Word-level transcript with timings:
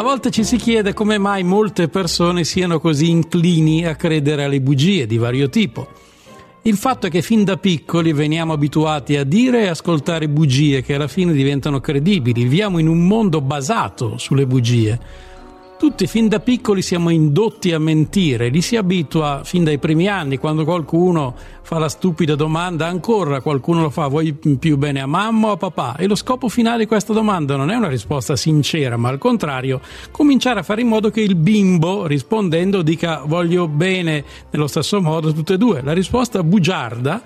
A 0.00 0.02
volte 0.02 0.30
ci 0.30 0.44
si 0.44 0.56
chiede 0.56 0.94
come 0.94 1.18
mai 1.18 1.42
molte 1.42 1.88
persone 1.88 2.42
siano 2.42 2.80
così 2.80 3.10
inclini 3.10 3.84
a 3.84 3.96
credere 3.96 4.44
alle 4.44 4.62
bugie 4.62 5.06
di 5.06 5.18
vario 5.18 5.50
tipo. 5.50 5.88
Il 6.62 6.78
fatto 6.78 7.06
è 7.06 7.10
che 7.10 7.20
fin 7.20 7.44
da 7.44 7.58
piccoli 7.58 8.14
veniamo 8.14 8.54
abituati 8.54 9.18
a 9.18 9.24
dire 9.24 9.64
e 9.64 9.68
ascoltare 9.68 10.30
bugie 10.30 10.80
che 10.80 10.94
alla 10.94 11.06
fine 11.06 11.34
diventano 11.34 11.80
credibili. 11.80 12.44
Viviamo 12.44 12.78
in 12.78 12.88
un 12.88 13.06
mondo 13.06 13.42
basato 13.42 14.16
sulle 14.16 14.46
bugie. 14.46 14.98
Tutti 15.80 16.06
fin 16.06 16.28
da 16.28 16.40
piccoli 16.40 16.82
siamo 16.82 17.08
indotti 17.08 17.72
a 17.72 17.78
mentire, 17.78 18.50
li 18.50 18.60
si 18.60 18.76
abitua 18.76 19.40
fin 19.44 19.64
dai 19.64 19.78
primi 19.78 20.08
anni, 20.08 20.36
quando 20.36 20.64
qualcuno 20.64 21.34
fa 21.62 21.78
la 21.78 21.88
stupida 21.88 22.34
domanda, 22.34 22.86
ancora 22.86 23.40
qualcuno 23.40 23.80
lo 23.80 23.88
fa, 23.88 24.06
vuoi 24.06 24.34
più 24.34 24.76
bene 24.76 25.00
a 25.00 25.06
mamma 25.06 25.48
o 25.48 25.52
a 25.52 25.56
papà? 25.56 25.96
E 25.96 26.06
lo 26.06 26.16
scopo 26.16 26.50
finale 26.50 26.80
di 26.80 26.86
questa 26.86 27.14
domanda 27.14 27.56
non 27.56 27.70
è 27.70 27.76
una 27.76 27.88
risposta 27.88 28.36
sincera, 28.36 28.98
ma 28.98 29.08
al 29.08 29.16
contrario, 29.16 29.80
cominciare 30.10 30.60
a 30.60 30.62
fare 30.62 30.82
in 30.82 30.88
modo 30.88 31.08
che 31.08 31.22
il 31.22 31.34
bimbo 31.34 32.06
rispondendo 32.06 32.82
dica 32.82 33.22
voglio 33.24 33.66
bene 33.66 34.22
nello 34.50 34.66
stesso 34.66 35.00
modo 35.00 35.32
tutte 35.32 35.54
e 35.54 35.56
due. 35.56 35.80
La 35.80 35.94
risposta 35.94 36.42
bugiarda 36.42 37.22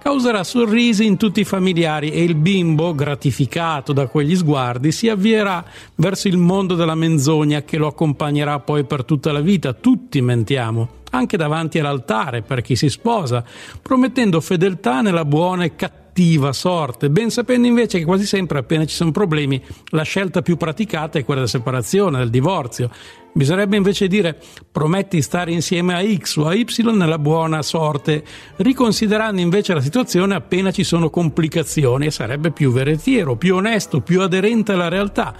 causerà 0.00 0.44
sorrisi 0.44 1.04
in 1.04 1.16
tutti 1.16 1.40
i 1.40 1.44
familiari 1.44 2.10
e 2.10 2.22
il 2.22 2.34
bimbo, 2.34 2.94
gratificato 2.94 3.92
da 3.92 4.06
quegli 4.06 4.36
sguardi, 4.36 4.92
si 4.92 5.08
avvierà 5.08 5.64
verso 5.96 6.28
il 6.28 6.36
mondo 6.36 6.74
della 6.74 6.94
menzogna 6.94 7.62
che 7.62 7.76
lo 7.76 7.88
accompagnerà 7.88 8.60
poi 8.60 8.84
per 8.84 9.04
tutta 9.04 9.32
la 9.32 9.40
vita. 9.40 9.72
Tutti 9.72 10.20
mentiamo, 10.20 10.88
anche 11.10 11.36
davanti 11.36 11.78
all'altare 11.78 12.42
per 12.42 12.62
chi 12.62 12.76
si 12.76 12.88
sposa, 12.88 13.44
promettendo 13.82 14.40
fedeltà 14.40 15.00
nella 15.00 15.24
buona 15.24 15.64
e 15.64 15.74
cattiva 15.74 16.07
cattiva 16.18 16.52
sorte, 16.52 17.10
ben 17.10 17.30
sapendo 17.30 17.68
invece 17.68 18.00
che 18.00 18.04
quasi 18.04 18.26
sempre 18.26 18.58
appena 18.58 18.84
ci 18.84 18.94
sono 18.96 19.12
problemi 19.12 19.62
la 19.90 20.02
scelta 20.02 20.42
più 20.42 20.56
praticata 20.56 21.16
è 21.16 21.24
quella 21.24 21.42
della 21.42 21.52
separazione, 21.52 22.18
del 22.18 22.28
divorzio. 22.28 22.90
Bisognerebbe 23.32 23.76
invece 23.76 24.08
dire 24.08 24.36
prometti 24.72 25.22
stare 25.22 25.52
insieme 25.52 25.94
a 25.94 26.02
X 26.02 26.36
o 26.38 26.48
a 26.48 26.54
Y 26.54 26.66
nella 26.92 27.20
buona 27.20 27.62
sorte, 27.62 28.24
riconsiderando 28.56 29.40
invece 29.40 29.74
la 29.74 29.80
situazione 29.80 30.34
appena 30.34 30.72
ci 30.72 30.82
sono 30.82 31.08
complicazioni 31.08 32.06
e 32.06 32.10
sarebbe 32.10 32.50
più 32.50 32.72
veritiero, 32.72 33.36
più 33.36 33.54
onesto, 33.54 34.00
più 34.00 34.20
aderente 34.20 34.72
alla 34.72 34.88
realtà. 34.88 35.36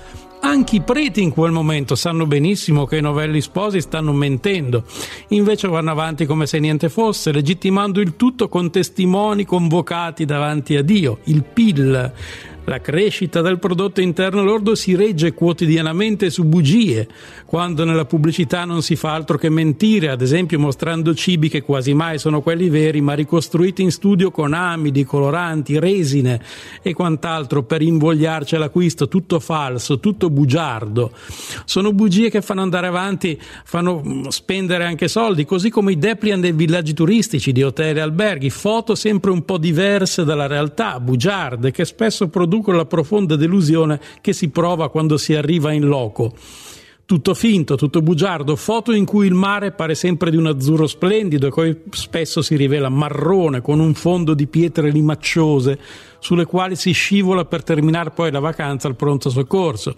Anche 0.49 0.77
i 0.77 0.81
preti 0.81 1.21
in 1.21 1.31
quel 1.31 1.53
momento 1.53 1.95
sanno 1.95 2.25
benissimo 2.25 2.87
che 2.87 2.97
i 2.97 3.03
novelli 3.03 3.43
sposi 3.43 3.83
stanno 3.83 4.15
mentendo, 4.15 4.83
invece 5.29 5.69
vanno 5.69 5.91
avanti 5.91 6.25
come 6.25 6.47
se 6.47 6.59
niente 6.59 6.89
fosse, 6.89 7.33
legittimando 7.33 8.01
il 8.01 8.17
tutto 8.17 8.49
con 8.49 8.71
testimoni 8.71 9.45
convocati 9.45 10.25
davanti 10.25 10.75
a 10.77 10.83
Dio, 10.83 11.19
il 11.25 11.45
PIL, 11.45 12.13
la 12.69 12.81
crescita 12.81 13.41
del 13.41 13.59
prodotto 13.59 14.03
interno 14.03 14.45
lordo 14.45 14.75
si 14.75 14.95
regge 14.95 15.33
quotidianamente 15.33 16.29
su 16.29 16.45
bugie, 16.45 17.09
quando 17.47 17.85
nella 17.85 18.05
pubblicità 18.05 18.67
non 18.67 18.83
si 18.83 18.95
fa 18.95 19.15
altro 19.15 19.39
che 19.39 19.49
mentire, 19.49 20.11
ad 20.11 20.21
esempio 20.21 20.59
mostrando 20.59 21.15
cibi 21.15 21.49
che 21.49 21.63
quasi 21.63 21.95
mai 21.95 22.19
sono 22.19 22.43
quelli 22.43 22.69
veri, 22.69 23.01
ma 23.01 23.15
ricostruiti 23.15 23.81
in 23.83 23.91
studio 23.91 24.31
con 24.31 24.53
amidi, 24.53 25.05
coloranti, 25.05 25.79
resine 25.79 26.41
e 26.83 26.93
quant'altro 26.93 27.63
per 27.63 27.81
invogliarci 27.81 28.55
all'acquisto, 28.55 29.09
tutto 29.09 29.41
falso, 29.41 29.99
tutto 29.99 30.29
bugiardo. 30.29 31.13
Sono 31.65 31.93
bugie 31.93 32.29
che 32.29 32.43
fanno 32.43 32.61
andare 32.61 32.87
avanti, 32.87 33.41
fanno 33.65 34.03
mm, 34.07 34.27
spendere 34.27 34.85
anche 34.85 35.09
soldi, 35.09 35.47
così 35.47 35.71
come 35.71 35.93
i 35.93 35.99
depliant 35.99 36.43
dei 36.43 36.53
villaggi 36.53 36.93
turistici, 36.93 37.51
di 37.51 37.63
hotel 37.63 37.97
e 37.97 38.01
alberghi, 38.01 38.51
foto 38.51 38.95
sempre 38.95 39.31
un 39.31 39.47
po' 39.47 39.57
diverse 39.57 40.25
dalla 40.25 40.47
realtà, 40.47 41.01
bugiarde, 41.01 41.71
che 41.71 41.87
spesso 41.87 42.29
producono 42.29 42.57
producono 42.59 42.77
la 42.77 42.87
profonda 42.87 43.37
delusione 43.37 44.01
che 44.21 44.33
si 44.33 44.49
prova 44.49 44.91
quando 44.91 45.17
si 45.17 45.35
arriva 45.35 45.73
in 45.73 45.87
loco. 45.87 46.35
Tutto 47.05 47.33
finto, 47.33 47.77
tutto 47.77 48.03
bugiardo, 48.03 48.55
foto 48.55 48.93
in 48.93 49.07
cui 49.07 49.27
il 49.27 49.33
mare 49.33 49.73
pare 49.73 49.95
sempre 49.95 50.31
di 50.31 50.37
un 50.37 50.47
azzurro 50.47 50.87
splendido 50.87 51.47
e 51.47 51.51
poi 51.51 51.81
spesso 51.91 52.43
si 52.43 52.55
rivela 52.55 52.91
marrone 52.91 53.63
con 53.63 53.81
un 53.81 53.95
fondo 53.95 54.35
di 54.35 54.47
pietre 54.47 54.91
limacciose 54.91 55.79
sulle 56.19 56.45
quali 56.45 56.77
si 56.77 56.93
scivola 56.93 57.47
per 57.47 57.63
terminare 57.63 58.11
poi 58.11 58.31
la 58.31 58.41
vacanza 58.41 58.89
al 58.89 58.97
pronto 58.97 59.31
soccorso. 59.31 59.97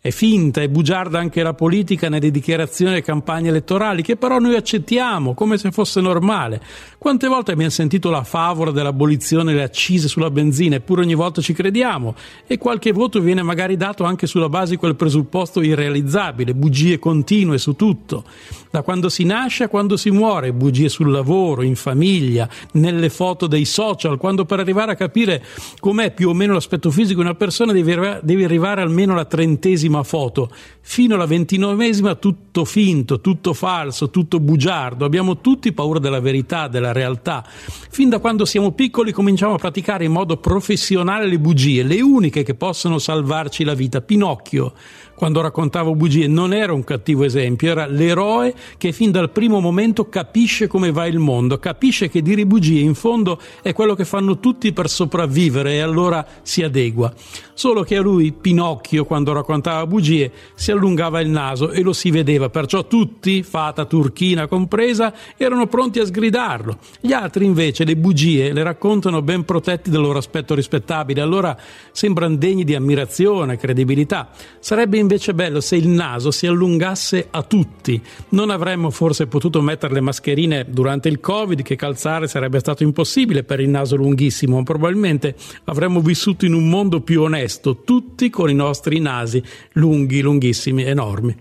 È 0.00 0.10
finta 0.10 0.62
e 0.62 0.68
bugiarda 0.68 1.18
anche 1.18 1.42
la 1.42 1.54
politica 1.54 2.08
nelle 2.08 2.30
dichiarazioni 2.30 2.96
e 2.96 3.02
campagne 3.02 3.48
elettorali, 3.48 4.02
che 4.02 4.14
però 4.14 4.38
noi 4.38 4.54
accettiamo 4.54 5.34
come 5.34 5.58
se 5.58 5.72
fosse 5.72 6.00
normale. 6.00 6.62
Quante 6.98 7.26
volte 7.26 7.50
abbiamo 7.50 7.70
sentito 7.70 8.08
la 8.08 8.22
favola 8.22 8.70
dell'abolizione 8.70 9.50
delle 9.50 9.64
accise 9.64 10.06
sulla 10.06 10.30
benzina, 10.30 10.76
eppure 10.76 11.02
ogni 11.02 11.16
volta 11.16 11.40
ci 11.40 11.52
crediamo, 11.52 12.14
e 12.46 12.58
qualche 12.58 12.92
voto 12.92 13.20
viene 13.20 13.42
magari 13.42 13.76
dato 13.76 14.04
anche 14.04 14.28
sulla 14.28 14.48
base 14.48 14.72
di 14.72 14.76
quel 14.76 14.94
presupposto 14.94 15.60
irrealizzabile, 15.62 16.54
bugie 16.54 17.00
continue 17.00 17.58
su 17.58 17.74
tutto. 17.74 18.22
Da 18.70 18.82
quando 18.82 19.08
si 19.08 19.24
nasce 19.24 19.64
a 19.64 19.68
quando 19.68 19.96
si 19.96 20.10
muore, 20.10 20.52
bugie 20.52 20.88
sul 20.88 21.10
lavoro, 21.10 21.62
in 21.62 21.74
famiglia, 21.74 22.48
nelle 22.72 23.08
foto 23.08 23.48
dei 23.48 23.64
social, 23.64 24.16
quando 24.16 24.44
per 24.44 24.60
arrivare 24.60 24.92
a 24.92 24.94
capire 24.94 25.42
com'è 25.80 26.12
più 26.12 26.28
o 26.28 26.34
meno 26.34 26.52
l'aspetto 26.52 26.90
fisico 26.92 27.20
di 27.20 27.26
una 27.26 27.34
persona 27.34 27.72
devi 27.72 28.44
arrivare 28.44 28.80
almeno 28.80 29.14
alla 29.14 29.24
trentesima 29.24 29.97
ventinovesima 29.98 30.02
foto, 30.02 30.50
fino 30.80 31.14
alla 31.14 31.26
ventinovesima 31.26 32.14
tutto 32.14 32.64
finto, 32.64 33.20
tutto 33.20 33.52
falso, 33.52 34.10
tutto 34.10 34.40
bugiardo. 34.40 35.04
Abbiamo 35.04 35.40
tutti 35.40 35.72
paura 35.72 35.98
della 35.98 36.20
verità, 36.20 36.68
della 36.68 36.92
realtà. 36.92 37.44
Fin 37.46 38.08
da 38.08 38.18
quando 38.18 38.44
siamo 38.44 38.72
piccoli 38.72 39.12
cominciamo 39.12 39.54
a 39.54 39.58
praticare 39.58 40.04
in 40.04 40.12
modo 40.12 40.36
professionale 40.36 41.26
le 41.26 41.38
bugie, 41.38 41.82
le 41.82 42.00
uniche 42.00 42.42
che 42.42 42.54
possono 42.54 42.98
salvarci 42.98 43.64
la 43.64 43.74
vita. 43.74 44.00
Pinocchio 44.00 44.72
quando 45.18 45.40
raccontavo 45.40 45.96
bugie, 45.96 46.28
non 46.28 46.52
era 46.52 46.72
un 46.72 46.84
cattivo 46.84 47.24
esempio, 47.24 47.72
era 47.72 47.86
l'eroe 47.86 48.54
che 48.78 48.92
fin 48.92 49.10
dal 49.10 49.30
primo 49.30 49.58
momento 49.58 50.08
capisce 50.08 50.68
come 50.68 50.92
va 50.92 51.06
il 51.08 51.18
mondo, 51.18 51.58
capisce 51.58 52.08
che 52.08 52.22
dire 52.22 52.46
bugie 52.46 52.78
in 52.78 52.94
fondo 52.94 53.40
è 53.60 53.72
quello 53.72 53.96
che 53.96 54.04
fanno 54.04 54.38
tutti 54.38 54.72
per 54.72 54.88
sopravvivere 54.88 55.72
e 55.72 55.80
allora 55.80 56.24
si 56.42 56.62
adegua. 56.62 57.12
Solo 57.52 57.82
che 57.82 57.96
a 57.96 58.00
lui, 58.00 58.30
Pinocchio, 58.30 59.04
quando 59.04 59.32
raccontava 59.32 59.77
bugie, 59.86 60.30
si 60.54 60.70
allungava 60.70 61.20
il 61.20 61.28
naso 61.28 61.70
e 61.70 61.82
lo 61.82 61.92
si 61.92 62.10
vedeva, 62.10 62.48
perciò 62.48 62.86
tutti, 62.86 63.42
fata 63.42 63.84
turchina 63.84 64.46
compresa, 64.46 65.12
erano 65.36 65.66
pronti 65.66 65.98
a 65.98 66.04
sgridarlo. 66.04 66.78
Gli 67.00 67.12
altri 67.12 67.44
invece 67.44 67.84
le 67.84 67.96
bugie 67.96 68.52
le 68.52 68.62
raccontano 68.62 69.22
ben 69.22 69.44
protetti 69.44 69.90
del 69.90 70.00
loro 70.00 70.18
aspetto 70.18 70.54
rispettabile, 70.54 71.20
allora 71.20 71.56
sembrano 71.92 72.36
degni 72.36 72.64
di 72.64 72.74
ammirazione, 72.74 73.56
credibilità. 73.56 74.30
Sarebbe 74.58 74.98
invece 74.98 75.34
bello 75.34 75.60
se 75.60 75.76
il 75.76 75.88
naso 75.88 76.30
si 76.30 76.46
allungasse 76.46 77.28
a 77.30 77.42
tutti. 77.42 78.00
Non 78.30 78.50
avremmo 78.50 78.90
forse 78.90 79.26
potuto 79.26 79.60
mettere 79.62 79.94
le 79.94 80.00
mascherine 80.00 80.66
durante 80.68 81.08
il 81.08 81.20
Covid, 81.20 81.62
che 81.62 81.76
calzare 81.76 82.28
sarebbe 82.28 82.58
stato 82.58 82.82
impossibile 82.82 83.44
per 83.44 83.60
il 83.60 83.68
naso 83.68 83.96
lunghissimo, 83.96 84.62
probabilmente 84.62 85.34
avremmo 85.64 86.00
vissuto 86.00 86.44
in 86.44 86.54
un 86.54 86.68
mondo 86.68 87.00
più 87.00 87.22
onesto, 87.22 87.82
tutti 87.82 88.30
con 88.30 88.50
i 88.50 88.54
nostri 88.54 88.98
nasi 89.00 89.42
lunghi, 89.72 90.22
lunghissimi, 90.22 90.84
enormi. 90.84 91.36